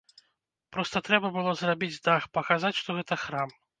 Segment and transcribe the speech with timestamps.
[0.77, 3.59] Проста трэба было зрабіць дах, паказаць, што гэта храм.